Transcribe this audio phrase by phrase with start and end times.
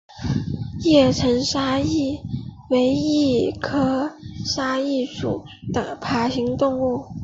[0.79, 2.19] 叶城沙蜥
[2.71, 7.03] 为鬣蜥科沙蜥属的爬行动物。